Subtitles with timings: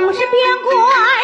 [0.00, 1.19] 不是边关